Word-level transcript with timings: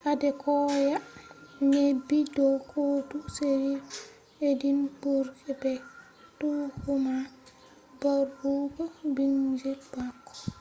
adekoya 0.11 0.97
neebi 1.71 2.19
do 2.35 2.47
kotu 2.69 3.17
sheriff 3.35 3.87
edinburgh 4.49 5.33
be 5.61 5.73
tuhuma 6.37 7.15
barugo 8.01 8.83
bingel 9.15 9.77
maako 9.95 10.33